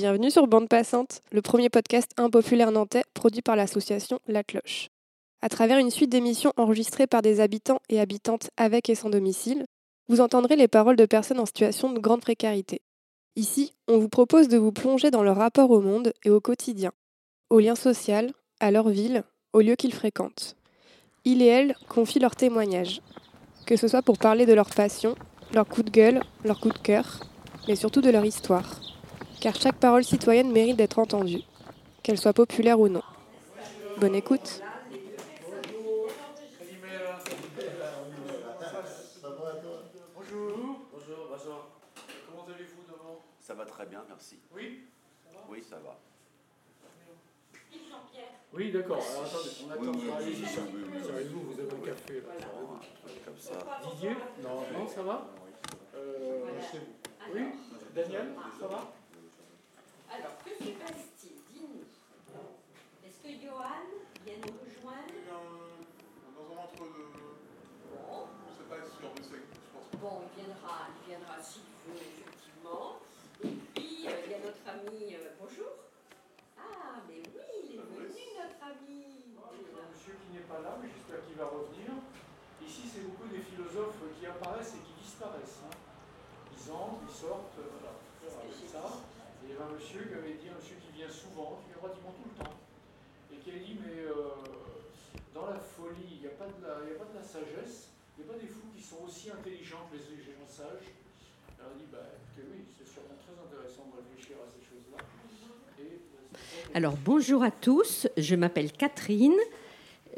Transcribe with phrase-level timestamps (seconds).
[0.00, 4.88] Bienvenue sur Bande Passante, le premier podcast impopulaire nantais produit par l'association La Cloche.
[5.42, 9.66] À travers une suite d'émissions enregistrées par des habitants et habitantes avec et sans domicile,
[10.08, 12.80] vous entendrez les paroles de personnes en situation de grande précarité.
[13.36, 16.92] Ici, on vous propose de vous plonger dans leur rapport au monde et au quotidien,
[17.50, 19.22] au lien social, à leur ville,
[19.52, 20.56] aux lieux qu'ils fréquentent.
[21.26, 23.02] Ils et elles confient leurs témoignages,
[23.66, 25.14] que ce soit pour parler de leur passion,
[25.52, 27.20] leur coup de gueule, leur coup de cœur,
[27.68, 28.89] mais surtout de leur histoire.
[29.40, 31.42] Car chaque parole citoyenne mérite d'être entendue,
[32.02, 33.02] qu'elle soit populaire ou non.
[33.98, 34.62] Bonne écoute.
[40.14, 40.80] Bonjour.
[40.92, 41.66] Bonjour, bonjour.
[42.28, 44.38] Comment allez-vous d'abord Ça va très bien, merci.
[44.54, 44.86] Oui?
[45.48, 45.98] Oui, ça va.
[48.52, 48.98] Oui, d'accord.
[49.10, 49.98] Alors attendez, on attend.
[49.98, 52.34] Oui, oui, oui, vous vous avez un café là.
[53.24, 53.52] Comme ça.
[53.92, 54.16] Didier?
[54.42, 55.28] Non, non, ça va?
[55.94, 56.40] Euh,
[57.34, 57.42] Oui?
[57.94, 58.28] Daniel,
[58.60, 58.92] ça va?
[60.10, 61.38] Alors, que se passe-t-il?
[61.52, 61.84] Dis-nous.
[63.06, 63.86] Est-ce que Johan
[64.24, 65.14] vient nous rejoindre?
[65.28, 67.10] Dans un entre-deux.
[67.90, 69.28] Bon, Je sais pas je pense.
[70.00, 72.98] bon, il viendra, il viendra s'il veut, effectivement.
[73.44, 75.14] Et puis, euh, il y a notre ami.
[75.14, 75.70] euh, bonjour.
[76.58, 79.04] Ah, mais oui, il est venu, notre ami.
[79.30, 81.90] Il y a un monsieur qui n'est pas là, mais j'espère qu'il va revenir.
[82.62, 85.60] Ici, c'est beaucoup des philosophes qui apparaissent et qui disparaissent.
[85.66, 85.74] hein.
[86.52, 87.94] Ils entrent, ils sortent, euh, voilà.
[88.20, 88.84] Voilà, que c'est j'ai ça.
[89.42, 91.72] Et il y avait un monsieur qui avait dit, un monsieur qui vient souvent, qui
[91.72, 92.56] vient pratiquement tout le temps,
[93.32, 94.36] et qui a dit, mais euh,
[95.32, 97.24] dans la folie, il n'y a, pas de la- il y a pas de la
[97.24, 97.88] sagesse,
[98.18, 100.90] il n'y a pas des fous qui sont aussi intelligents que les gens sages.
[101.92, 101.98] Bah,
[106.74, 109.36] Alors bonjour à tous, je m'appelle Catherine.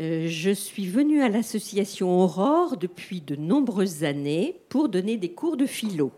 [0.00, 5.58] Euh, je suis venue à l'association Aurore depuis de nombreuses années pour donner des cours
[5.58, 6.10] de philo.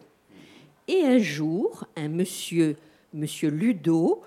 [0.86, 2.76] Et un jour, un monsieur,
[3.12, 4.22] monsieur Ludo,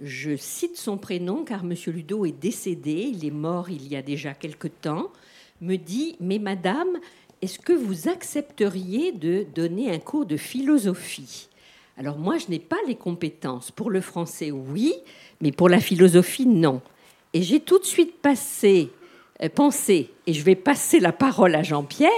[0.00, 4.02] je cite son prénom car monsieur Ludo est décédé, il est mort il y a
[4.02, 5.10] déjà quelque temps,
[5.60, 6.98] me dit Mais madame,
[7.42, 11.48] est-ce que vous accepteriez de donner un cours de philosophie?
[11.98, 13.72] Alors moi, je n'ai pas les compétences.
[13.72, 14.94] Pour le français, oui,
[15.40, 16.80] mais pour la philosophie, non.
[17.34, 18.90] Et j'ai tout de suite passé,
[19.42, 22.10] euh, pensé, et je vais passer la parole à Jean-Pierre,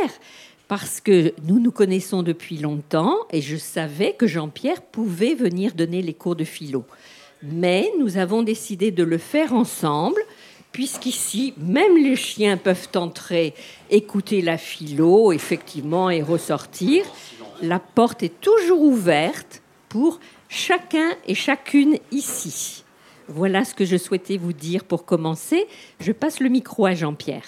[0.68, 6.02] parce que nous nous connaissons depuis longtemps, et je savais que Jean-Pierre pouvait venir donner
[6.02, 6.84] les cours de philo.
[7.42, 10.20] Mais nous avons décidé de le faire ensemble,
[10.74, 13.54] puisqu'ici, même les chiens peuvent entrer,
[13.90, 17.04] écouter la philo, effectivement, et ressortir.
[17.62, 20.18] La porte est toujours ouverte pour
[20.48, 22.82] chacun et chacune ici.
[23.28, 25.64] Voilà ce que je souhaitais vous dire pour commencer.
[26.00, 27.46] Je passe le micro à Jean-Pierre.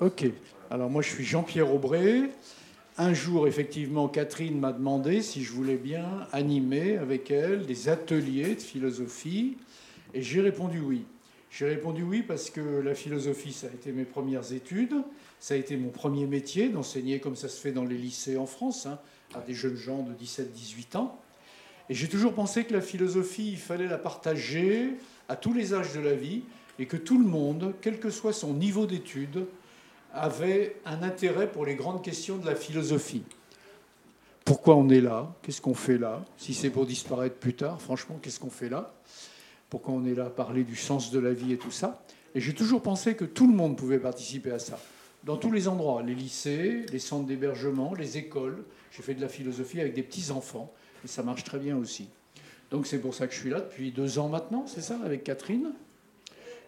[0.00, 0.24] Ok.
[0.70, 2.30] Alors moi, je suis Jean-Pierre Aubray.
[2.96, 8.54] Un jour, effectivement, Catherine m'a demandé si je voulais bien animer avec elle des ateliers
[8.54, 9.58] de philosophie.
[10.14, 11.04] Et j'ai répondu oui.
[11.50, 14.94] J'ai répondu oui parce que la philosophie, ça a été mes premières études.
[15.40, 18.46] Ça a été mon premier métier d'enseigner comme ça se fait dans les lycées en
[18.46, 18.98] France, hein,
[19.34, 21.18] à des jeunes gens de 17-18 ans.
[21.88, 24.94] Et j'ai toujours pensé que la philosophie, il fallait la partager
[25.28, 26.42] à tous les âges de la vie
[26.78, 29.46] et que tout le monde, quel que soit son niveau d'études,
[30.14, 33.22] avait un intérêt pour les grandes questions de la philosophie.
[34.44, 35.32] Pourquoi on est là?
[35.42, 36.24] Qu'est-ce qu'on fait là?
[36.36, 38.92] Si c'est pour disparaître plus tard, franchement, qu'est-ce qu'on fait là?
[39.70, 42.04] Pourquoi on est là parler du sens de la vie et tout ça
[42.34, 44.78] Et j'ai toujours pensé que tout le monde pouvait participer à ça.
[45.24, 48.64] Dans tous les endroits, les lycées, les centres d'hébergement, les écoles.
[48.90, 50.72] J'ai fait de la philosophie avec des petits-enfants,
[51.04, 52.08] et ça marche très bien aussi.
[52.70, 55.24] Donc c'est pour ça que je suis là depuis deux ans maintenant, c'est ça, avec
[55.24, 55.72] Catherine.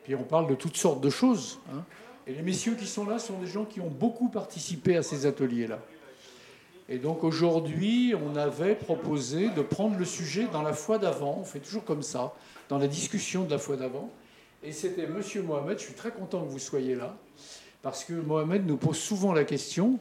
[0.05, 1.59] Puis on parle de toutes sortes de choses.
[1.73, 1.85] hein.
[2.27, 5.27] Et les messieurs qui sont là sont des gens qui ont beaucoup participé à ces
[5.27, 5.81] ateliers-là.
[6.89, 11.39] Et donc aujourd'hui, on avait proposé de prendre le sujet dans la fois d'avant.
[11.41, 12.35] On fait toujours comme ça,
[12.69, 14.11] dans la discussion de la fois d'avant.
[14.63, 15.79] Et c'était Monsieur Mohamed.
[15.79, 17.17] Je suis très content que vous soyez là,
[17.83, 19.99] parce que Mohamed nous pose souvent la question.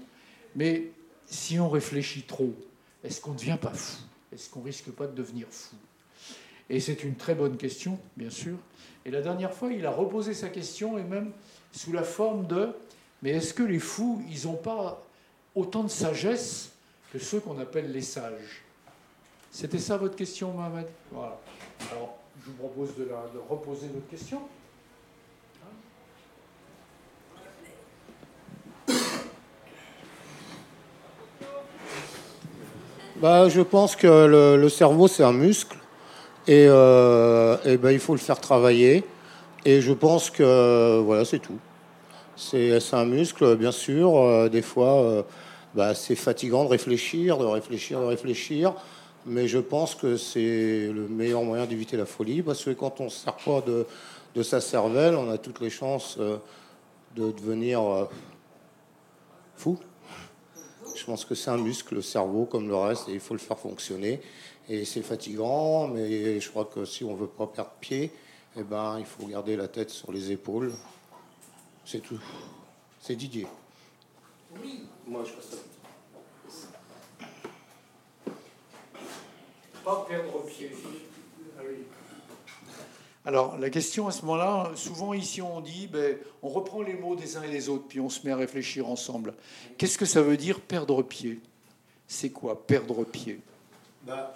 [0.56, 0.92] Mais
[1.26, 2.54] si on réfléchit trop,
[3.04, 4.02] est-ce qu'on ne devient pas fou?
[4.34, 5.76] Est-ce qu'on risque pas de devenir fou?
[6.70, 8.56] Et c'est une très bonne question, bien sûr.
[9.06, 11.32] Et la dernière fois, il a reposé sa question et même
[11.72, 12.70] sous la forme de
[13.22, 15.02] mais est-ce que les fous, ils n'ont pas
[15.56, 16.72] autant de sagesse
[17.12, 18.64] que ceux qu'on appelle les sages
[19.52, 20.88] C'était ça votre question, Mohamed?
[21.12, 21.38] Voilà.
[21.92, 24.42] Alors, je vous propose de, la- de reposer votre question.
[33.18, 35.78] Bah, je pense que le, le cerveau, c'est un muscle.
[36.48, 39.04] Et, euh, et ben, il faut le faire travailler.
[39.66, 41.60] Et je pense que voilà, c'est tout.
[42.36, 44.18] C'est c'est un muscle, bien sûr.
[44.18, 45.24] Euh, des fois, euh,
[45.76, 48.74] bah, c'est fatigant de réfléchir, de réfléchir, de réfléchir.
[49.26, 53.06] Mais je pense que c'est le meilleur moyen d'éviter la folie, parce que quand on
[53.06, 53.86] ne se sert pas de,
[54.36, 56.38] de sa cervelle, on a toutes les chances euh,
[57.16, 58.06] de devenir euh,
[59.56, 59.78] fou.
[60.96, 63.40] Je pense que c'est un muscle, le cerveau, comme le reste, et il faut le
[63.40, 64.22] faire fonctionner.
[64.70, 68.12] Et c'est fatigant, mais je crois que si on veut pas perdre pied,
[68.58, 70.74] eh ben, il faut garder la tête sur les épaules.
[71.86, 72.20] C'est tout.
[73.00, 73.48] C'est Didier.
[74.60, 74.84] Oui.
[75.08, 75.58] Moi, je ça.
[79.84, 80.72] Pas perdre pied.
[81.58, 81.62] Ah
[83.26, 87.16] Alors, la question à ce moment-là, souvent ici on dit, ben, on reprend les mots
[87.16, 89.34] des uns et des autres, puis on se met à réfléchir ensemble.
[89.78, 91.40] Qu'est-ce que ça veut dire perdre pied?
[92.08, 93.40] C'est quoi perdre pied?
[94.04, 94.34] Bah,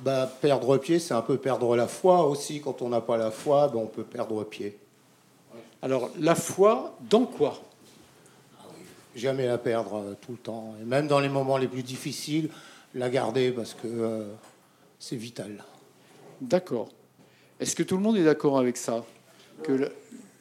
[0.00, 2.60] bah, Perdre pied, c'est un peu perdre la foi aussi.
[2.60, 4.78] Quand on n'a pas la foi, ben, on peut perdre pied.
[5.82, 7.60] Alors, la foi, dans quoi?
[9.16, 10.74] Jamais la perdre euh, tout le temps.
[10.80, 12.50] Et même dans les moments les plus difficiles,
[12.94, 14.30] la garder parce que euh,
[14.98, 15.64] c'est vital.
[16.42, 16.90] D'accord.
[17.58, 19.04] Est-ce que tout le monde est d'accord avec ça?
[19.62, 19.90] Que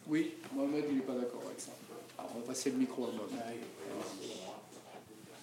[0.08, 1.72] Oui, Mohamed, il n'est pas d'accord avec ça.
[2.18, 3.62] Alors, on va passer le micro à Mohamed.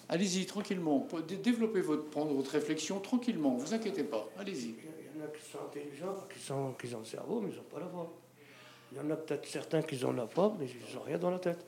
[0.09, 1.07] Allez-y, tranquillement.
[1.43, 3.55] Développez votre, prendre votre réflexion tranquillement.
[3.55, 4.29] Vous inquiétez pas.
[4.37, 4.75] Allez-y.
[5.15, 7.57] Il y en a qui sont intelligents, qui, sont, qui ont le cerveau, mais ils
[7.57, 8.13] n'ont pas la voix.
[8.91, 11.31] Il y en a peut-être certains qui ont la voix, mais ils n'ont rien dans
[11.31, 11.65] la tête.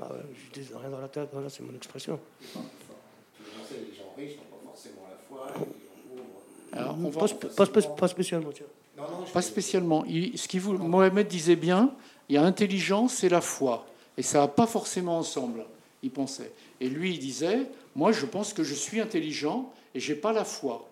[0.00, 2.18] Ah je dis rien dans la tête, voilà, c'est mon expression.
[2.54, 5.46] Les gens riches n'ont pas forcément la foi.
[6.72, 7.26] Alors, on pas,
[7.66, 8.50] pas, spécialement.
[9.32, 10.04] pas spécialement.
[10.04, 11.92] ce qui vous, Mohamed disait bien,
[12.28, 13.86] il y a intelligence et la foi.
[14.16, 15.64] Et ça va pas forcément ensemble,
[16.02, 16.52] il pensait.
[16.80, 20.44] Et lui, il disait, moi, je pense que je suis intelligent et j'ai pas la
[20.44, 20.88] foi.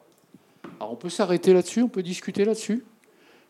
[0.80, 2.84] Alors, on peut s'arrêter là-dessus, on peut discuter là-dessus?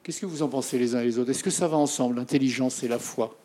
[0.03, 1.31] Qu'est-ce que vous en pensez les uns et les autres?
[1.31, 3.37] Est-ce que ça va ensemble, l'intelligence et la foi?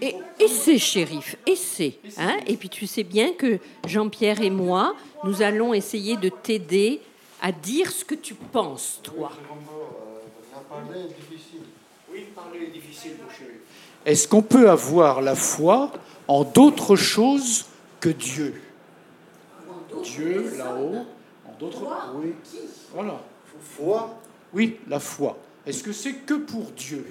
[0.00, 1.98] Et, c'est, shérif, et c'est.
[2.18, 4.94] Hein et puis tu sais bien que Jean-Pierre et moi,
[5.24, 7.00] nous allons essayer de t'aider
[7.40, 9.30] à dire ce que tu penses, toi.
[12.10, 13.58] Oui, parler est difficile, mon chéri.
[14.04, 15.92] Est-ce qu'on peut avoir la foi
[16.26, 17.66] en d'autres choses
[18.00, 18.60] que Dieu?
[20.02, 21.06] Dieu, là-haut,
[21.46, 21.84] en d'autres...
[22.16, 22.34] Oui,
[22.92, 23.22] voilà.
[23.62, 24.18] Foi?
[24.52, 25.38] Oui, la foi.
[25.64, 27.06] Est-ce que c'est que pour Dieu?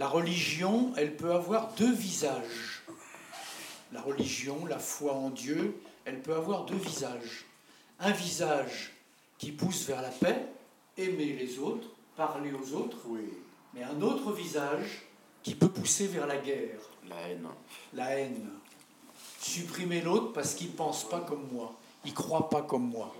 [0.00, 2.82] La religion, elle peut avoir deux visages.
[3.92, 7.44] La religion, la foi en Dieu, elle peut avoir deux visages.
[7.98, 8.94] Un visage
[9.36, 10.46] qui pousse vers la paix,
[10.96, 11.86] aimer les autres,
[12.16, 13.28] parler aux autres, oui.
[13.74, 15.02] mais un autre visage
[15.42, 16.80] qui peut pousser vers la guerre.
[17.06, 17.48] La haine.
[17.92, 18.48] La haine.
[19.38, 21.74] Supprimer l'autre parce qu'il ne pense pas comme moi,
[22.06, 23.14] il ne croit pas comme moi.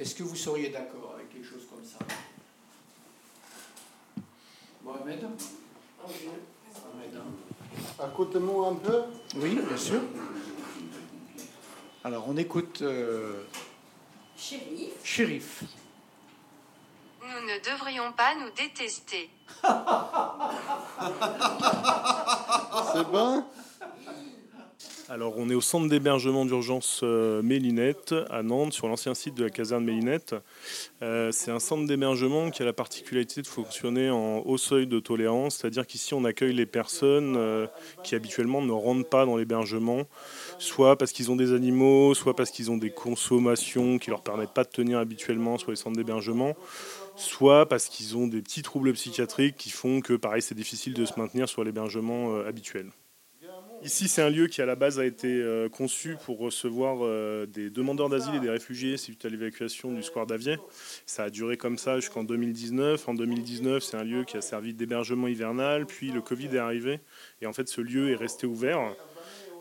[0.00, 1.98] Est-ce que vous seriez d'accord avec quelque chose comme ça?
[4.82, 5.24] Mohamed?
[8.04, 9.02] Écoute-moi un peu?
[9.36, 10.00] Oui, bien sûr.
[12.04, 12.82] Alors, on écoute.
[12.82, 13.44] Euh,
[15.02, 15.64] Shérif.
[17.20, 19.30] Nous ne devrions pas nous détester.
[22.92, 23.44] C'est bon?
[25.10, 29.44] Alors, on est au centre d'hébergement d'urgence euh, Mélinette à Nantes, sur l'ancien site de
[29.44, 30.34] la caserne Mélinette.
[31.00, 35.00] Euh, c'est un centre d'hébergement qui a la particularité de fonctionner en haut seuil de
[35.00, 37.66] tolérance, c'est-à-dire qu'ici on accueille les personnes euh,
[38.04, 40.02] qui habituellement ne rentrent pas dans l'hébergement,
[40.58, 44.52] soit parce qu'ils ont des animaux, soit parce qu'ils ont des consommations qui leur permettent
[44.52, 46.54] pas de tenir habituellement sur les centres d'hébergement
[47.16, 51.04] soit parce qu'ils ont des petits troubles psychiatriques qui font que, pareil, c'est difficile de
[51.04, 52.92] se maintenir sur l'hébergement habituel.
[53.84, 57.46] Ici, c'est un lieu qui à la base a été euh, conçu pour recevoir euh,
[57.46, 60.56] des demandeurs d'asile et des réfugiés suite à l'évacuation du square d'Avier.
[61.06, 63.08] Ça a duré comme ça jusqu'en 2019.
[63.08, 66.98] En 2019, c'est un lieu qui a servi d'hébergement hivernal, puis le Covid est arrivé
[67.40, 68.94] et en fait ce lieu est resté ouvert.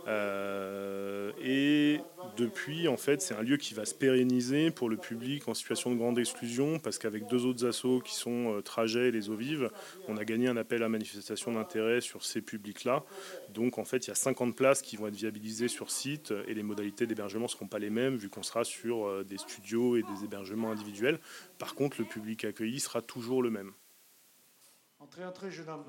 [0.08, 2.02] Euh, et
[2.38, 5.92] depuis, en fait, c'est un lieu qui va se pérenniser pour le public en situation
[5.92, 9.36] de grande exclusion, parce qu'avec deux autres assos qui sont euh, Trajet et les Eaux
[9.36, 9.70] Vives,
[10.08, 13.04] on a gagné un appel à manifestation d'intérêt sur ces publics-là.
[13.50, 16.54] Donc, en fait, il y a 50 places qui vont être viabilisées sur site, et
[16.54, 19.98] les modalités d'hébergement ne seront pas les mêmes, vu qu'on sera sur euh, des studios
[19.98, 21.20] et des hébergements individuels.
[21.60, 23.74] Par contre, le public accueilli sera toujours le même.
[25.00, 25.84] Entrez, entrez, jeune homme.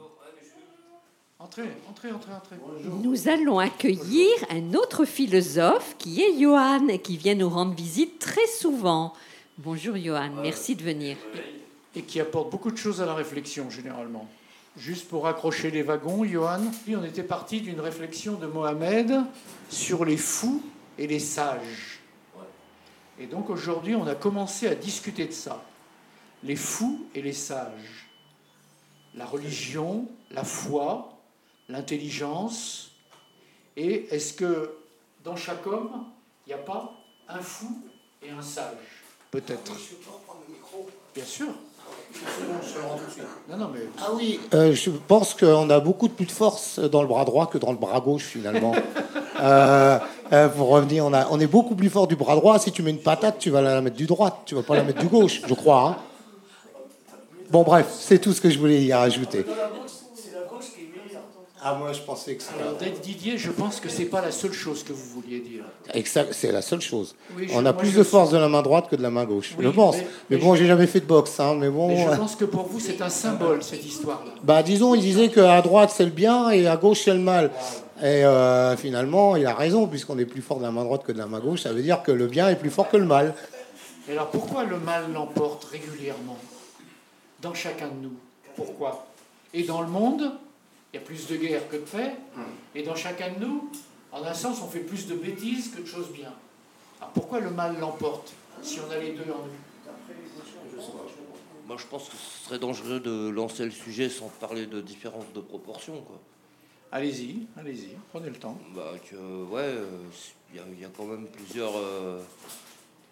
[1.40, 2.56] Entrez, entrez, entrez, entrez.
[3.00, 8.48] Nous allons accueillir un autre philosophe qui est Johan, qui vient nous rendre visite très
[8.48, 9.12] souvent.
[9.56, 11.16] Bonjour Johan, merci de venir.
[11.94, 14.28] Et qui apporte beaucoup de choses à la réflexion généralement.
[14.76, 19.22] Juste pour accrocher les wagons, Johan, puis on était parti d'une réflexion de Mohamed
[19.70, 20.60] sur les fous
[20.98, 22.00] et les sages.
[23.20, 25.62] Et donc aujourd'hui, on a commencé à discuter de ça.
[26.42, 28.08] Les fous et les sages.
[29.14, 31.14] La religion, la foi,
[31.68, 32.90] l'intelligence,
[33.76, 34.72] Et est-ce que
[35.24, 35.90] dans chaque homme,
[36.46, 36.92] il n'y a pas
[37.28, 37.78] un fou
[38.22, 38.74] et un sage?
[39.30, 39.72] Peut-être.
[41.14, 41.46] Bien sûr.
[43.48, 47.02] Non, non, mais Ah oui, euh, je pense qu'on a beaucoup plus de force dans
[47.02, 48.74] le bras droit que dans le bras gauche finalement.
[49.40, 50.00] Euh,
[50.32, 52.58] euh, pour revenir, on, a, on est beaucoup plus fort du bras droit.
[52.58, 54.82] Si tu mets une patate, tu vas la mettre du droit, tu vas pas la
[54.82, 55.90] mettre du gauche, je crois.
[55.90, 55.96] hein.
[57.48, 59.46] Bon bref, c'est tout ce que je voulais y rajouter.
[61.60, 64.52] Ah moi je pensais que alors d'être Didier, je pense que c'est pas la seule
[64.52, 65.64] chose que vous vouliez dire.
[65.92, 67.16] Exact, c'est la seule chose.
[67.36, 69.10] Oui, je- on a plus je de force de la main droite que de la
[69.10, 69.96] main gauche, Oui, je pense.
[69.96, 71.88] mais- Mais, mais bon, je- j'ai jamais fait de boxe, hein, mais bon.
[71.88, 74.30] Mais je pense que pour vous, c'est un symbole, cette histoire-là.
[74.44, 77.50] Bah disons, il disait qu'à droite c'est le bien et à gauche c'est le mal.
[78.00, 81.10] Et euh, finalement, il a raison, puisqu'on est plus fort de la main droite que
[81.10, 83.04] de la main gauche, ça veut dire que le bien est plus fort que le
[83.04, 83.34] mal.
[84.08, 86.36] Et alors pourquoi le mal l'emporte régulièrement
[87.42, 88.12] dans chacun de nous?
[88.54, 89.06] Pourquoi?
[89.52, 90.30] Et dans le monde,
[90.92, 92.12] il y a plus de guerres que de paix.
[92.74, 93.70] Et dans chacun de nous,
[94.12, 96.32] en un sens, on fait plus de bêtises que de choses bien.
[97.00, 99.52] Alors pourquoi le mal l'emporte si on a les deux en nous?
[101.66, 105.24] Moi, je pense que ce serait dangereux de lancer le sujet sans parler de différence
[105.34, 106.18] de proportion, quoi.
[106.90, 108.58] Allez-y, allez-y, prenez le temps.
[108.74, 109.86] Bah, que, ouais, euh,
[110.50, 111.72] il y, a- il y a quand même plusieurs.
[111.76, 112.22] euh,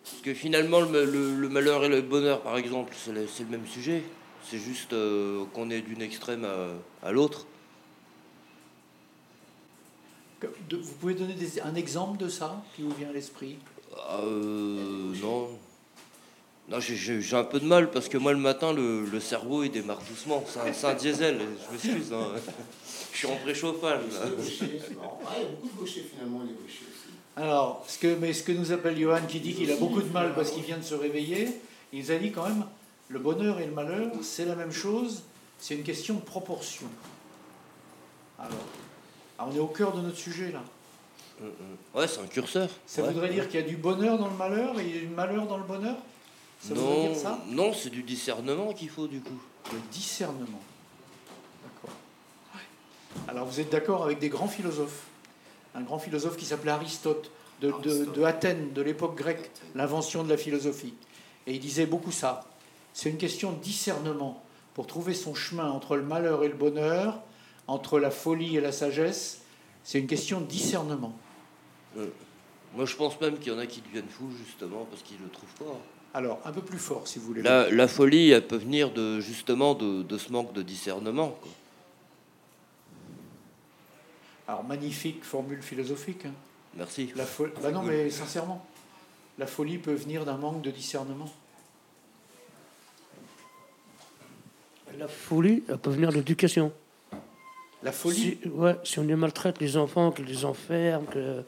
[0.02, 3.42] Parce que finalement, le, le- le malheur et le bonheur, par exemple, c'est le, c'est
[3.42, 4.02] le même sujet.
[4.48, 7.44] C'est juste euh, qu'on est d'une extrême à, à l'autre.
[10.68, 13.56] De- Vous pouvez donner des- un exemple de ça qui vous vient à l'esprit
[13.96, 15.48] Ah, euh, non.
[16.68, 19.70] Non, j'ai- un peu de mal parce que moi, le matin, le, le cerveau, il
[19.70, 20.44] démarre doucement.
[20.72, 22.12] C'est un, diesel, je m'excuse.
[22.12, 22.28] hein.
[23.12, 24.00] Je suis en préchauffage.
[24.12, 24.26] là.
[27.36, 30.10] Alors, ce que, mais ce que nous appelle Johan qui dit qu'il a beaucoup de
[30.12, 31.48] mal parce qu'il vient de se réveiller,
[31.92, 32.64] il nous a dit quand même,
[33.08, 35.22] le bonheur et le malheur, c'est la même chose,
[35.58, 36.86] c'est une question de proportion.
[38.38, 38.50] Alors,
[39.38, 40.62] ah, on est au cœur de notre sujet là.
[41.94, 42.70] Ouais, c'est un curseur.
[42.86, 43.12] Ça ouais.
[43.12, 45.08] voudrait dire qu'il y a du bonheur dans le malheur et il y a du
[45.08, 45.96] malheur dans le bonheur?
[46.60, 47.38] Ça voudrait Non, dire ça?
[47.48, 49.38] non c'est du discernement qu'il faut du coup.
[49.72, 50.62] Le discernement.
[51.62, 51.94] D'accord.
[52.54, 52.60] Ouais.
[53.28, 55.02] Alors vous êtes d'accord avec des grands philosophes?
[55.74, 60.30] Un grand philosophe qui s'appelait Aristote, de, de- de Athènes, de l'époque grecque, l'invention de
[60.30, 60.94] la philosophie.
[61.46, 62.46] Et il disait beaucoup ça.
[62.94, 67.20] C'est une question de discernement pour trouver son chemin entre le malheur et le bonheur,
[67.68, 69.42] entre la folie et la sagesse.
[69.84, 71.16] C'est une question de discernement.
[71.96, 72.08] Euh,
[72.74, 75.28] Moi, je pense même qu'il y en a qui deviennent fous justement parce qu'ils le
[75.28, 75.78] trouvent pas.
[76.14, 77.42] Alors, un peu plus fort, si vous voulez.
[77.42, 81.30] La, la folie, elle peut venir de justement de, de ce manque de discernement.
[81.40, 81.50] quoi.
[84.48, 86.24] Alors, magnifique formule philosophique.
[86.26, 86.32] hein.
[86.76, 87.12] Merci.
[87.16, 88.64] La fo- bah non, mais sincèrement,
[89.38, 91.30] la folie peut venir d'un manque de discernement.
[94.98, 96.72] La folie, elle peut venir de l'éducation.
[97.86, 101.42] La folie Si, ouais, si on les maltraite, les enfants, qu'ils les enferme, que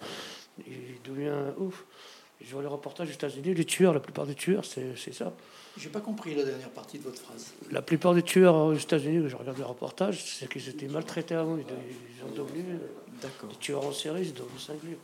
[0.67, 1.85] il devient ouf.
[2.41, 5.33] Je vois les reportages aux États-Unis, les tueurs, la plupart des tueurs, c'est ça.
[5.77, 7.53] J'ai pas compris la dernière partie de votre phrase.
[7.73, 11.57] La plupart des tueurs aux États-Unis, je regarde les reportages, c'est qu'ils étaient maltraités avant.
[11.57, 11.65] Ils,
[12.17, 12.65] ils ont devenu
[13.21, 14.97] D'accord, des tueurs en série, ils sont devenus cinglés.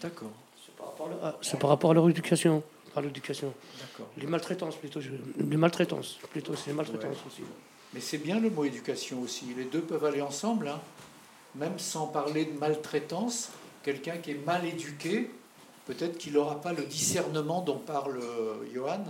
[0.00, 0.30] d'accord,
[0.64, 2.62] C'est par, rapport à leur- ah, c'est par rapport à leur éducation.
[2.94, 3.52] À l'éducation.
[3.80, 4.08] d'accord.
[4.16, 5.00] Les maltraitances plutôt.
[5.00, 5.10] je-
[5.50, 7.42] Les maltraitances plutôt, c'est les maltraitances aussi.
[7.94, 9.46] Mais c'est bien le mot éducation aussi.
[9.56, 10.80] Les deux peuvent aller ensemble, hein.
[11.54, 13.50] même sans parler de maltraitance.
[13.82, 15.30] Quelqu'un qui est mal éduqué,
[15.86, 19.04] peut-être qu'il n'aura pas le discernement dont parle euh, Johan.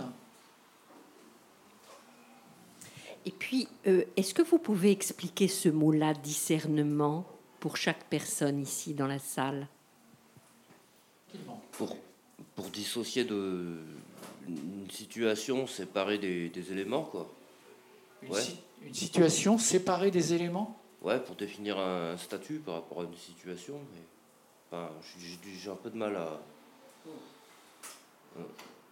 [3.25, 7.25] Et puis, euh, est-ce que vous pouvez expliquer ce mot-là, discernement,
[7.59, 9.67] pour chaque personne ici dans la salle?
[11.73, 11.97] Pour,
[12.55, 13.77] pour dissocier de
[14.47, 17.29] une situation, séparer des, des éléments, quoi.
[18.23, 18.41] Une, Ouais.
[18.41, 23.15] si- une situation séparée des éléments Ouais, pour définir un statut par rapport à une
[23.15, 23.75] situation.
[23.93, 24.01] Mais,
[24.77, 26.39] enfin, j'ai- un peu de mal à.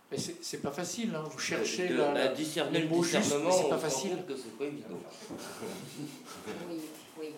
[0.10, 1.24] Mais c'est c'est pas facile, hein.
[1.30, 3.52] vous cherchez de- la, à la- discerner le discernement.
[3.52, 4.24] c'est pas facile.
[4.26, 4.88] que c'est pas évident.
[6.70, 6.80] Oui,
[7.20, 7.34] oui,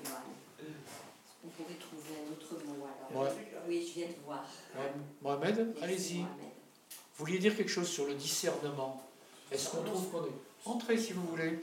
[1.44, 3.24] On pourrait trouver un autre mot alors.
[3.24, 3.30] Ouais.
[3.68, 4.44] Oui, je viens de voir.
[4.76, 4.92] Ouais.
[5.24, 6.20] Mohamed, allez-y.
[6.20, 9.04] Vous vouliez dire quelque chose sur le discernement?
[9.52, 10.32] Est-ce qu'on trouve qu'on est
[10.66, 11.60] Entrez si vous voulez?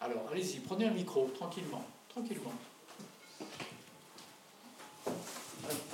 [0.00, 1.84] Alors, allez-y, prenez un micro, tranquillement.
[2.08, 2.52] Tranquillement.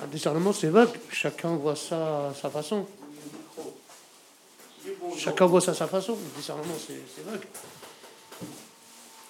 [0.02, 0.90] Un discernement, c'est vague.
[1.10, 2.86] Chacun voit ça à sa façon.
[5.16, 6.12] Chacun voit ça à sa façon.
[6.16, 7.46] Le discernement, c'est vague.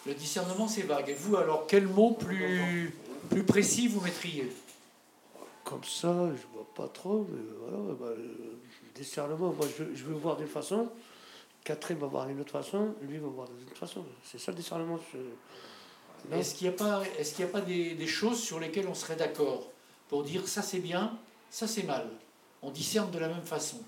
[0.06, 1.08] Le discernement, c'est vague.
[1.08, 2.94] Et vous, alors, quel mot plus,
[3.30, 4.52] plus précis vous mettriez?
[5.62, 7.26] Comme ça, je vois pas trop.
[7.30, 8.58] Mais voilà, bah, le
[8.94, 10.88] discernement, moi, je, je veux voir d'une façon.
[11.64, 12.94] Catherine va voir d'une autre façon.
[13.02, 14.04] Lui va voir d'une autre façon.
[14.22, 14.98] C'est ça le discernement.
[15.12, 16.36] je-.
[16.36, 18.88] Est-ce qu'il n'y a pas, est-ce qu'il y a pas des, des choses sur lesquelles
[18.88, 19.68] on serait d'accord
[20.08, 21.18] pour dire ça c'est bien,
[21.50, 22.08] ça c'est mal?
[22.62, 23.78] On discerne de la même façon.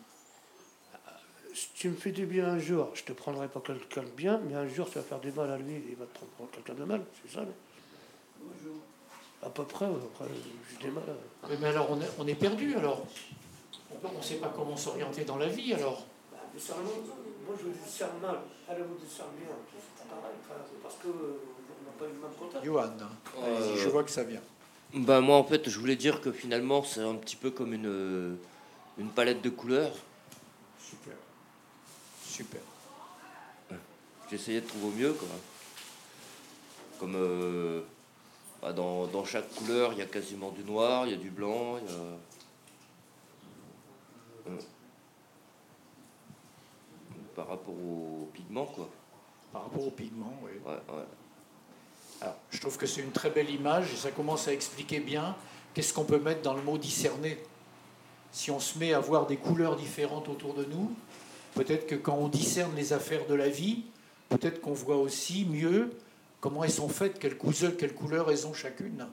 [1.55, 4.39] Si tu me fais du bien un jour, je te prendrai pour quelqu'un de bien,
[4.45, 6.33] mais un jour tu vas faire du mal à lui et il va te prendre
[6.33, 7.55] pour quelqu'un de mal, c'est ça non?
[9.43, 10.27] À peu près, après,
[10.71, 11.05] j'ai des mal.
[11.49, 13.07] Mais, mais alors on est, on est perdu alors.
[14.05, 16.05] On ne sait pas comment s'orienter dans la vie alors.
[16.31, 16.91] Bah, discernement,
[17.47, 18.39] moi je discerne mal,
[18.69, 20.37] elle vous discerne bien, c'est pas pareil,
[20.83, 21.39] parce que euh,
[21.71, 22.65] on n'a pas eu le même contact.
[22.65, 22.91] Johan,
[23.39, 24.41] Euh, allez-y, je vois que ça vient.
[24.95, 27.87] Bah moi en fait je voulais dire que finalement c'est un petit peu comme une,
[27.87, 28.35] euh,
[28.99, 29.93] une palette de couleurs.
[30.81, 31.15] Super.
[32.25, 32.61] Super.
[34.31, 35.29] J'essayais de trouver au mieux quoi.
[36.99, 37.83] Comme euh,
[38.63, 41.31] bah, dans, dans chaque couleur il y a quasiment du noir, il y a du
[41.31, 42.01] blanc, il y a...
[44.49, 44.59] Euh.
[47.37, 48.89] Par rapport aux pigments quoi.
[49.53, 50.53] Par rapport aux pigments, oui.
[50.65, 51.05] Ouais, ouais.
[52.21, 55.37] Alors, je trouve que c'est une très belle image et ça commence à expliquer bien
[55.75, 57.39] qu'est-ce qu'on peut mettre dans le mot discerner.
[58.33, 60.91] Si on se met à voir des couleurs différentes autour de nous,
[61.55, 63.85] peut-être que quand on discerne les affaires de la vie,
[64.31, 65.91] peut-être qu'on voit aussi mieux
[66.41, 69.07] comment elles sont faites, quelles couleurs, quelles couleurs elles ont chacune.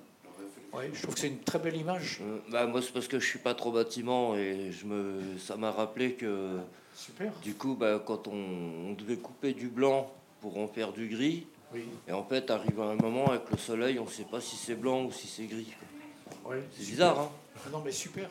[0.73, 2.19] Ouais, je trouve que c'est une très belle image.
[2.21, 5.55] Euh, bah, moi c'est parce que je suis pas trop bâtiment et je me, ça
[5.55, 6.57] m'a rappelé que
[6.95, 7.31] Super.
[7.43, 8.33] du coup bah, quand on,
[8.89, 10.11] on devait couper du blanc
[10.41, 11.83] pour en faire du gris, Oui.
[12.07, 14.55] Et en fait, arrive à un moment avec le soleil, on ne sait pas si
[14.57, 15.73] c'est blanc ou si c'est gris.
[16.45, 16.91] Ouais, C'est super.
[16.91, 17.29] bizarre, hein
[17.65, 18.29] Ah Non, mais super.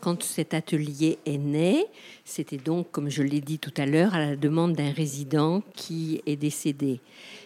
[0.00, 1.86] Quand cet atelier est né,
[2.24, 6.20] c'était donc, comme je l'ai dit tout à l'heure, à la demande d'un résident qui
[6.26, 7.00] est décédé.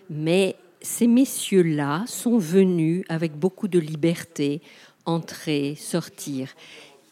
[0.09, 4.63] Mais ces messieurs-là sont venus avec beaucoup de liberté,
[5.05, 6.55] entrer, sortir.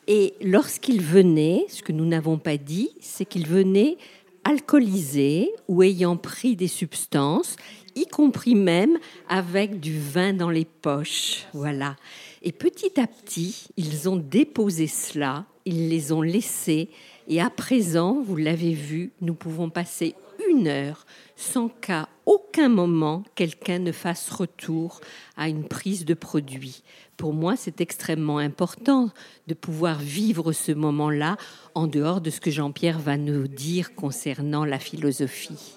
[0.06, 3.98] Et lorsqu'ils venaient, ce que nous n'avons pas dit, c'est qu'ils venaient
[4.44, 7.56] alcoolisés ou ayant pris des substances,
[7.94, 11.46] y compris même avec du vin dans les poches.
[11.52, 11.96] Voilà.
[12.42, 16.88] Et petit à petit, ils ont déposé cela, ils les ont laissés,
[17.28, 20.14] et à présent, vous l'avez vu, nous pouvons passer
[20.48, 21.04] une heure
[21.36, 25.00] sans qu'à aucun moment quelqu'un ne fasse retour
[25.38, 26.82] à une prise de produit.
[27.16, 29.10] Pour moi, c'est extrêmement important
[29.46, 31.38] de pouvoir vivre ce moment-là
[31.74, 35.74] en dehors de ce que Jean-Pierre va nous dire concernant la philosophie.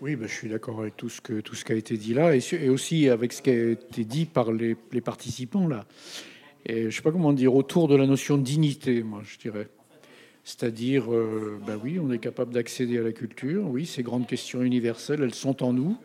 [0.00, 2.14] Oui, ben, je suis d'accord avec tout ce, que, tout ce qui a été dit
[2.14, 5.84] là, et, aussi avec ce qui a été dit par les, les participants là.
[6.64, 9.38] Et je ne sais pas comment dire, autour de la notion de dignité, moi, je
[9.38, 9.68] dirais.
[10.46, 11.06] C'est-à-dire,
[11.66, 15.34] ben oui, on est capable d'accéder à la culture, oui, ces grandes questions universelles, elles
[15.34, 15.98] sont en nous.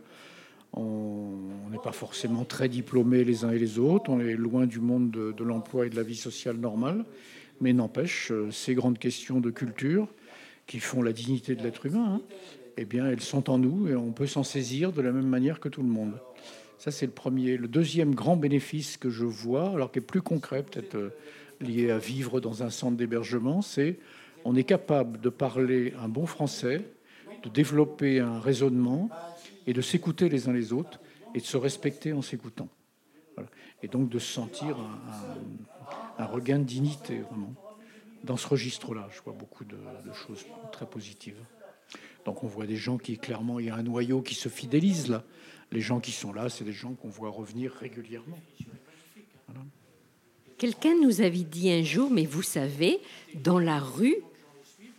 [0.74, 4.80] On n'est pas forcément très diplômés les uns et les autres, on est loin du
[4.80, 7.06] monde de, de l'emploi et de la vie sociale normale,
[7.60, 10.08] mais n'empêche, euh, ces grandes questions de culture
[10.66, 12.22] qui font la dignité de l'être humain, hein,
[12.78, 15.60] eh bien, elles sont en nous et on peut s'en saisir de la même manière
[15.60, 16.14] que tout le monde.
[16.80, 17.58] Ça, c'est le premier.
[17.58, 21.10] Le deuxième grand bénéfice que je vois, alors qui est plus concret, peut-être euh,
[21.60, 24.00] lié à vivre dans un centre d'hébergement, c'est
[24.46, 26.86] on est capable de parler un bon français,
[27.44, 29.10] de développer un raisonnement
[29.68, 31.00] et de s'écouter les uns les autres
[31.34, 32.70] et de se respecter en s'écoutant.
[33.84, 34.78] Et donc de se sentir
[36.18, 37.54] un, regain de dignité, vraiment.
[38.24, 39.78] Dans ce registre-là, je vois beaucoup de
[40.14, 41.42] choses très positives.
[42.26, 45.10] Donc on voit des gens qui, clairement, il y a un noyau qui se fidélise
[45.10, 45.24] là.
[45.72, 48.38] Les gens qui sont là, c'est des gens qu'on voit revenir régulièrement.
[50.58, 53.00] Quelqu'un nous avait dit un jour, mais vous savez,
[53.34, 54.18] dans la rue,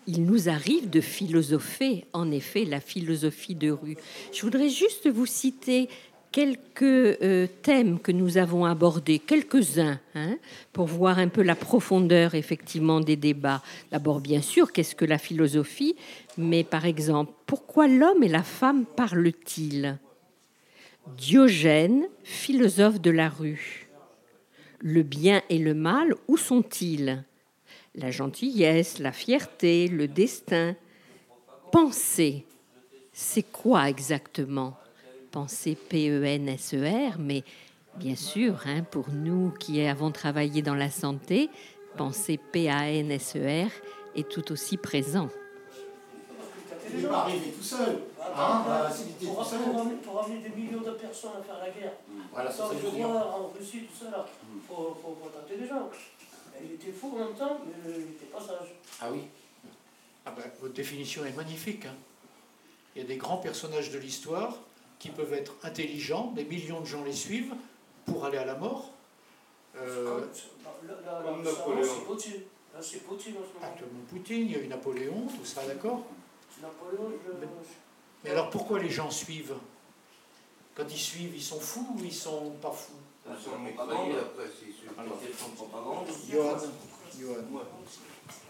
[0.06, 3.96] il nous arrive de philosopher, en effet, la philosophie de rue.
[4.32, 5.88] Je voudrais juste vous citer
[6.32, 10.36] quelques euh, thèmes que nous avons abordés, quelques-uns, hein,
[10.72, 13.62] pour voir un peu la profondeur, effectivement, des débats.
[13.90, 15.94] D'abord, bien sûr, qu'est-ce que la philosophie?
[16.38, 19.98] Mais par exemple, pourquoi l'homme et la femme parlent-ils?
[21.18, 23.88] Diogène, philosophe de la rue.
[24.78, 27.22] Le bien et le mal, où sont-ils?
[27.94, 30.74] La gentillesse, la fierté, le destin.
[31.70, 32.46] Penser,
[33.12, 34.76] c'est quoi exactement?
[35.30, 37.44] Penser P-E-N-S-E-R, mais
[37.96, 41.50] bien sûr, hein, pour nous qui avons travaillé dans la santé,
[41.96, 43.70] penser P-A-N-S-E-R
[44.14, 45.28] est tout aussi présent.
[46.94, 48.00] Il pas arrivé tout seul.
[48.36, 49.60] Hein, était Pour, tout seul.
[50.02, 51.92] pour ramener, des millions de personnes à faire la guerre.
[52.32, 54.26] Voilà, ça, Ça, c'est je vois en Russie, tout ça là.
[54.68, 55.90] Faut, faut, faut tenter des gens.
[56.64, 58.74] Il était fou en même temps, mais il était pas sage.
[59.00, 59.22] Ah oui.
[60.24, 61.86] Ah ben, votre définition est magnifique.
[61.86, 61.94] hein.
[62.94, 64.56] Il y a des grands personnages de l'histoire
[64.98, 67.54] qui peuvent être intelligents, des millions de gens les suivent
[68.06, 68.90] pour aller à la mort.
[69.76, 70.20] Euh,
[71.24, 71.82] Comme Napoléon.
[71.82, 72.40] c'est Poutine.
[72.74, 73.72] Là, c'est Poutine en ce moment.
[73.72, 76.04] actuellement Poutine, il y a eu Napoléon, tout ça, d'accord
[76.60, 77.46] Napoléon, je.
[78.24, 79.54] Mais alors pourquoi les gens suivent?
[80.74, 82.92] Quand ils suivent, ils sont fous ou ils sont pas fous?
[83.24, 85.14] Ils sont propagande, après, c'est sur Alors.
[85.20, 86.06] une question de propagande.
[86.30, 86.58] Johan,
[87.18, 87.44] Johan.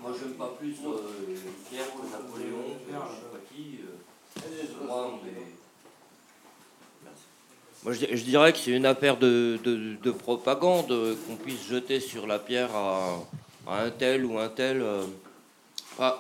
[0.01, 1.37] Moi, j'aime pas plus euh,
[1.71, 3.81] Pierre que Napoléon, que je sais pas qui.
[3.83, 5.53] euh, moi, on est-
[7.85, 11.63] Moi, je, je dirais que c'est une affaire de, de- de propagande euh, qu'on puisse
[11.67, 13.19] jeter sur la pierre à,
[13.67, 14.81] à un tel ou un tel.
[14.81, 15.05] euh.
[15.93, 16.15] Enfin,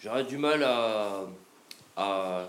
[0.00, 1.22] j'aurais du mal à,
[1.96, 2.48] à-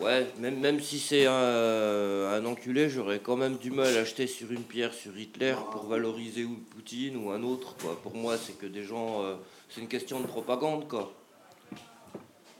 [0.00, 4.26] ouais, même, même si c'est un, un enculé, j'aurais quand même du mal à jeter
[4.26, 7.74] sur une pierre sur Hitler pour valoriser ou Poutine ou un autre.
[8.02, 9.36] Pour moi, c'est que des gens, euh,
[9.68, 11.12] c'est une question de propagande, quoi.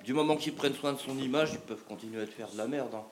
[0.05, 2.57] Du moment qu'ils prennent soin de son image, ils peuvent continuer à te faire de
[2.59, 2.95] la merde.
[2.95, 3.05] hein.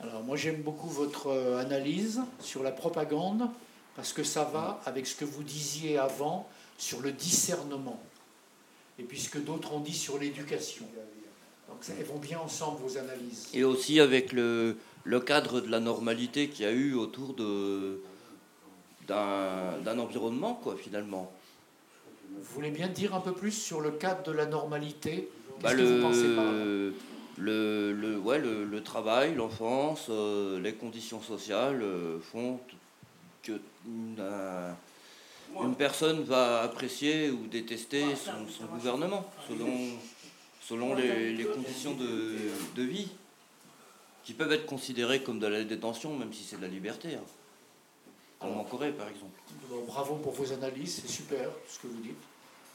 [0.00, 3.48] Alors moi j'aime beaucoup votre euh, analyse sur la propagande
[3.96, 8.00] parce que ça va avec ce que vous disiez avant sur le discernement
[9.00, 10.84] et puis ce que d'autres ont dit sur l'éducation.
[11.78, 13.50] Donc ça- elles vont bien ensemble vos analyses.
[13.54, 18.00] Et aussi avec le, le cadre de la normalité qu'il y a eu autour de
[19.06, 21.30] d'un d'un environnement, quoi, finalement.
[22.34, 25.28] Vous voulez bien dire un peu plus sur le cadre de la normalité?
[25.62, 26.50] Bah, Qu'est-ce que vous pensez par là?
[26.50, 26.94] le,
[27.38, 32.58] le, le, ouais, le, le travail, l'enfance, euh, les conditions sociales euh, font
[33.44, 33.52] que
[33.86, 34.76] une, un-
[35.64, 39.70] une personne va apprécier ou détester son, son gouvernement selon,
[40.68, 43.08] selon les, conditions de, vie
[44.22, 47.14] qui peuvent être considérées comme de la détention, même si c'est de la liberté.
[47.14, 47.24] hein.
[48.38, 49.40] Comme en Corée, par exemple.
[49.86, 52.18] Bravo pour vos analyses, c'est super ce que vous dites.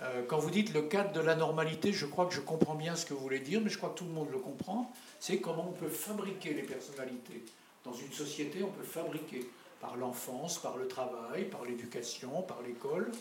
[0.01, 2.95] Euh, quand vous dites le cadre de la normalité, je crois que je comprends bien
[2.95, 4.91] ce que vous voulez dire, mais je crois que tout le monde le comprend.
[5.19, 7.43] C'est comment on peut fabriquer les personnalités.
[7.86, 9.47] Dans une société, on peut fabriquer
[9.79, 13.12] par l'enfance, par le travail, par l'éducation, par l'école.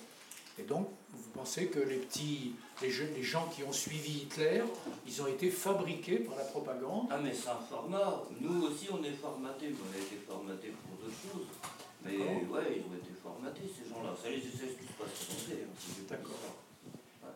[0.58, 4.62] Et donc, vous pensez que les petits, les jeunes, les gens qui ont suivi Hitler,
[5.06, 7.06] ils ont été fabriqués par la propagande.
[7.10, 8.22] Ah mais c'est un format.
[8.40, 11.46] Nous aussi on est formatés, mais on a été formatés pour d'autres choses.
[12.04, 14.14] Mais ouais, ils ont été formatés ces gens-là.
[14.20, 15.08] Ça les c'est ce qui se passe
[16.10, 16.46] hein, ça.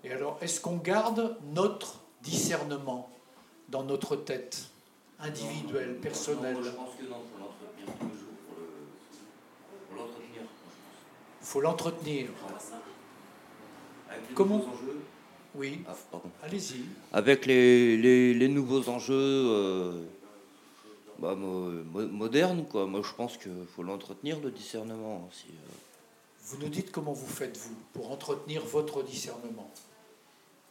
[0.04, 3.10] Et alors, est-ce qu'on garde notre discernement
[3.68, 4.66] dans notre tête,
[5.18, 9.88] individuelle, Non, personnelle moi, je pense que non, pour l'entretenir tous les jours, pour le-
[9.88, 10.42] pour l'entretenir.
[11.40, 12.28] Il faut l'entretenir.
[14.10, 15.00] Avec Comment enjeux.
[15.54, 15.94] Oui, Ah,
[16.42, 16.84] allez-y.
[17.12, 20.02] Avec les, les, les nouveaux enjeux euh,
[21.18, 22.86] bah, mo- mo- modernes, quoi.
[22.86, 25.46] Moi je pense qu'il faut l'entretenir le discernement aussi.
[25.50, 25.72] euh.
[26.44, 29.70] Vous nous dites comment vous faites, vous, pour entretenir votre discernement.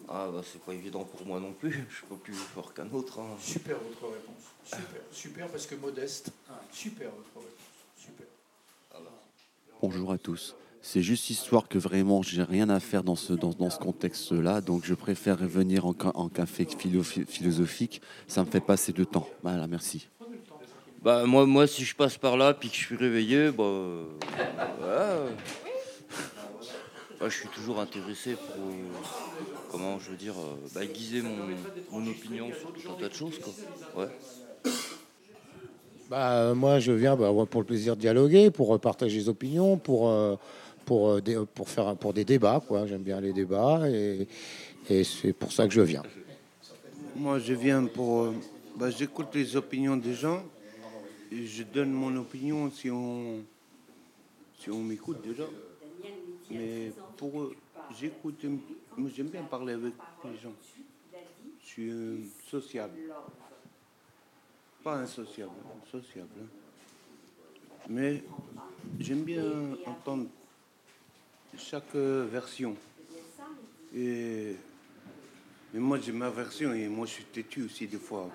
[0.07, 2.89] Ah bah c'est pas évident pour moi non plus, je suis pas plus fort qu'un
[2.91, 3.19] autre.
[3.19, 3.35] hein.
[3.41, 4.43] Super votre réponse.
[4.65, 6.31] Super, super parce que modeste.
[6.71, 7.51] Super votre réponse.
[7.97, 8.27] Super.
[9.81, 10.55] Bonjour à tous.
[10.87, 14.61] C'est juste histoire que vraiment j'ai rien à faire dans ce, dans, dans ce contexte-là,
[14.61, 18.03] donc je préfère venir en, en café philo- philosophique.
[18.27, 19.27] Ça me fait passer de temps.
[19.41, 20.07] Voilà, merci.
[21.01, 24.05] Bah moi, moi si je passe par là puis que je suis réveillé, bah euh.
[27.19, 28.71] Bah, je suis toujours intéressé pour euh,
[29.71, 31.35] comment je veux dire euh, bah, aiguiser mon,
[31.91, 33.53] mon opinion sur tout un tas de choses quoi.
[34.03, 34.09] Ouais.
[36.11, 40.09] Bah, moi, je viens bah, pour le plaisir de dialoguer, pour partager les opinions, pour,
[40.09, 40.35] euh,
[40.85, 42.61] pour, euh, pour, faire, pour des débats.
[42.65, 42.85] quoi.
[42.85, 44.27] J'aime bien les débats et,
[45.03, 46.03] c'est pour ça que je viens.
[47.15, 48.23] Moi, je viens pour.
[48.23, 48.33] euh,
[48.77, 50.43] bah, J'écoute les opinions des gens
[51.31, 53.39] et je donne mon opinion si on,
[54.59, 55.45] si on m'écoute déjà.
[56.51, 57.55] Mais pour eux,
[57.99, 58.45] j'écoute.
[58.97, 59.93] Moi, j'aime bien parler avec
[60.23, 60.53] les gens.
[61.63, 62.17] Je suis euh,
[62.49, 62.93] sociable.
[64.83, 65.51] Pas insociable,
[65.91, 66.29] sociable.
[66.43, 66.47] hein.
[67.89, 68.23] Mais
[68.99, 69.43] j'aime bien
[69.87, 70.27] entendre
[71.57, 72.75] chaque euh, version.
[73.93, 74.55] Et
[75.73, 78.29] mais moi, j'ai ma version et moi, je suis têtu aussi des fois.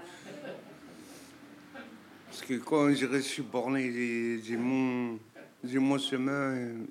[2.26, 5.18] Parce que quand je reste, borné, j'ai- mon,
[5.98, 6.86] chemin.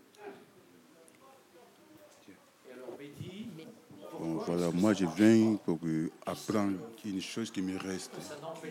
[4.17, 5.79] Bon, voilà, moi je viens pour
[6.25, 8.19] apprendre une chose qui me reste.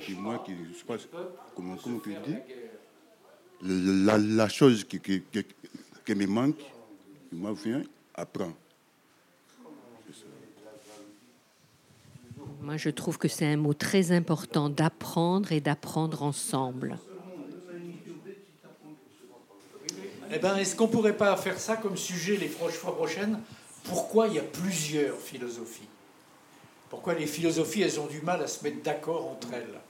[0.06, 0.84] Et moi, qui, je sais
[1.54, 2.42] comment, comment tu dis,
[3.60, 5.22] la, la chose qui, qui-
[6.04, 6.62] qui me manque,
[7.32, 7.82] moi je viens
[8.14, 8.56] apprendre.
[12.60, 16.98] Moi, je trouve que c'est un mot très important d'apprendre et d'apprendre ensemble.
[20.30, 23.40] Eh ben, est-ce qu'on pourrait pas faire ça comme sujet les proches fois prochaines?
[23.84, 25.88] Pourquoi il y a plusieurs philosophies?
[26.90, 29.80] Pourquoi les philosophies, elles ont du mal à se mettre d'accord entre elles?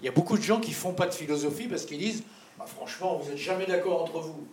[0.00, 2.24] Il y a beaucoup de gens qui font pas de philosophie parce qu'ils disent
[2.58, 4.46] Bah, franchement, vous n'êtes jamais d'accord entre vous.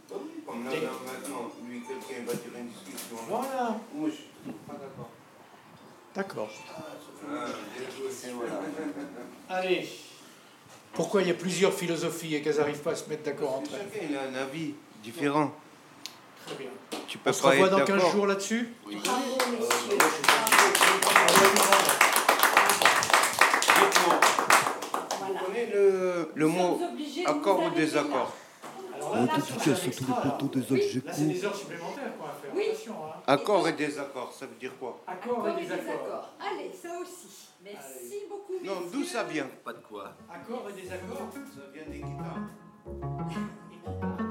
[0.47, 3.15] Comme là, Et- là, maintenant, lui, quelqu'un va dire une discussion.
[3.29, 3.77] Voilà.
[3.93, 4.25] Moi, je suis
[4.67, 5.09] pas d'accord.
[6.15, 6.49] D'accord.
[7.29, 7.45] Ah.
[9.49, 9.87] Allez.
[10.93, 13.71] Pourquoi il y a plusieurs philosophies et qu'elles n'arrivent pas à se mettre d'accord entre
[13.75, 15.53] elles Chacun il a un avis différent.
[16.45, 16.69] Très bien.
[17.07, 18.11] Tu peux On se revoit dans 15 d'accord.
[18.11, 18.73] jours là-dessus?
[18.83, 19.11] Vous connaissez
[25.73, 26.79] le, le mot
[27.25, 28.33] accord ou désaccord
[29.01, 30.59] En dédicace à tous les poteaux des.
[30.61, 32.51] Là, c'est des heures supplémentaires qu'on va faire.
[32.51, 33.21] Attention, hein.
[33.27, 35.01] Accord et désaccord, ça veut dire quoi?
[35.07, 36.29] Accord et désaccord.
[36.39, 37.49] Allez, ça aussi.
[37.63, 38.53] Merci beaucoup.
[38.63, 39.49] Non, d'où ça vient?
[39.63, 40.13] Pas de quoi.
[40.31, 42.41] Accord et désaccord Ça vient des guitares.